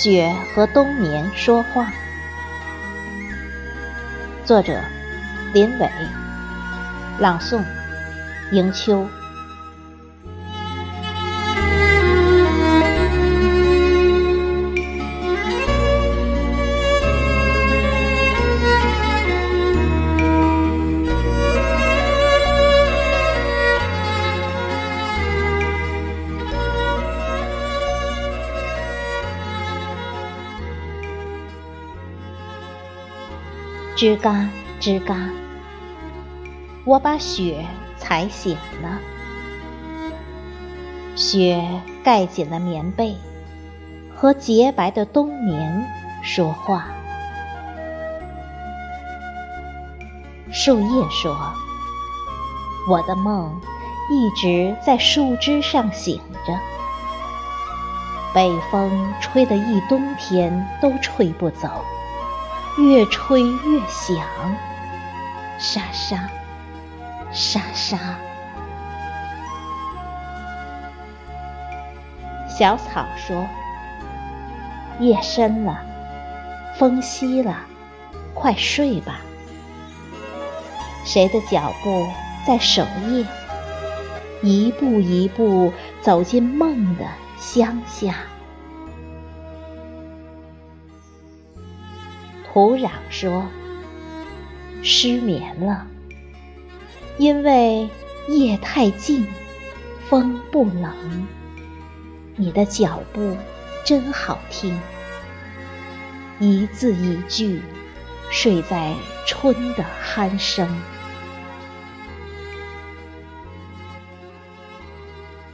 [0.00, 1.92] 雪和冬眠说话。
[4.44, 4.80] 作者：
[5.52, 5.90] 林伟，
[7.18, 7.64] 朗诵：
[8.52, 9.08] 迎秋。
[33.98, 34.48] 吱嘎
[34.80, 35.16] 吱嘎，
[36.84, 37.66] 我把雪
[37.96, 39.00] 踩醒了。
[41.16, 41.68] 雪
[42.04, 43.16] 盖紧了棉被，
[44.14, 45.84] 和洁白的冬眠
[46.22, 46.86] 说话。
[50.52, 51.36] 树叶说
[52.88, 53.60] ：“我的梦
[54.12, 56.56] 一直在树枝上醒着，
[58.32, 61.84] 北风吹得一冬天都吹不走。”
[62.78, 64.16] 越吹越响，
[65.58, 66.28] 沙沙，
[67.32, 67.98] 沙沙。
[72.48, 73.46] 小草说
[75.00, 75.76] ：“夜深了，
[76.78, 77.56] 风息了，
[78.32, 79.20] 快睡吧。”
[81.04, 82.06] 谁的脚步
[82.46, 83.26] 在守夜？
[84.40, 87.04] 一步一步走进梦的
[87.40, 88.14] 乡下。
[92.58, 93.46] 土壤说
[94.82, 95.86] ：“失眠了，
[97.16, 97.88] 因为
[98.26, 99.28] 夜太静，
[100.08, 101.28] 风不冷。
[102.34, 103.36] 你的脚步
[103.84, 104.76] 真好听，
[106.40, 107.62] 一字一句，
[108.28, 108.92] 睡在
[109.24, 110.68] 春的鼾声。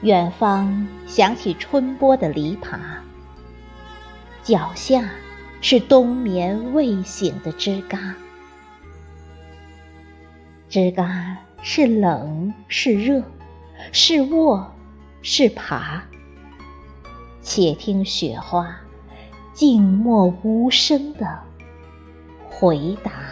[0.00, 2.78] 远方响起春波的犁耙，
[4.42, 5.04] 脚下。”
[5.66, 8.16] 是冬眠未醒的枝干，
[10.68, 13.22] 枝干是冷是热，
[13.90, 14.74] 是卧
[15.22, 16.04] 是爬。
[17.40, 18.76] 且听雪花
[19.54, 21.40] 静默无声的
[22.50, 23.23] 回答。